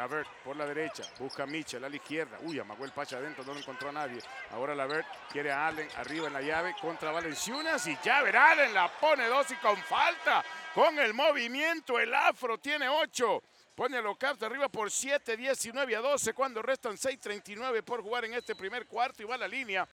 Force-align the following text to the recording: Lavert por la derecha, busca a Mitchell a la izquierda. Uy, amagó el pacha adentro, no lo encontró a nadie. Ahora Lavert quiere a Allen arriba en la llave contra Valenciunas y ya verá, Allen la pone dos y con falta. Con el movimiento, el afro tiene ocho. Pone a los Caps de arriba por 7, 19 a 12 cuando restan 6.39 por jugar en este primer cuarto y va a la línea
Lavert 0.00 0.30
por 0.42 0.56
la 0.56 0.64
derecha, 0.64 1.02
busca 1.18 1.42
a 1.42 1.46
Mitchell 1.46 1.84
a 1.84 1.88
la 1.90 1.96
izquierda. 1.96 2.38
Uy, 2.40 2.58
amagó 2.58 2.86
el 2.86 2.90
pacha 2.90 3.18
adentro, 3.18 3.44
no 3.44 3.52
lo 3.52 3.60
encontró 3.60 3.90
a 3.90 3.92
nadie. 3.92 4.18
Ahora 4.50 4.74
Lavert 4.74 5.06
quiere 5.30 5.52
a 5.52 5.66
Allen 5.66 5.86
arriba 5.96 6.26
en 6.28 6.32
la 6.32 6.40
llave 6.40 6.74
contra 6.80 7.12
Valenciunas 7.12 7.86
y 7.86 7.98
ya 8.02 8.22
verá, 8.22 8.52
Allen 8.52 8.72
la 8.72 8.90
pone 8.98 9.26
dos 9.26 9.50
y 9.50 9.56
con 9.56 9.76
falta. 9.76 10.42
Con 10.74 10.98
el 10.98 11.12
movimiento, 11.12 11.98
el 11.98 12.14
afro 12.14 12.56
tiene 12.56 12.88
ocho. 12.88 13.42
Pone 13.74 13.98
a 13.98 14.00
los 14.00 14.16
Caps 14.16 14.40
de 14.40 14.46
arriba 14.46 14.70
por 14.70 14.90
7, 14.90 15.36
19 15.36 15.96
a 15.96 16.00
12 16.00 16.32
cuando 16.32 16.62
restan 16.62 16.96
6.39 16.96 17.82
por 17.82 18.00
jugar 18.00 18.24
en 18.24 18.32
este 18.32 18.56
primer 18.56 18.86
cuarto 18.86 19.22
y 19.22 19.26
va 19.26 19.34
a 19.34 19.38
la 19.38 19.48
línea 19.48 19.86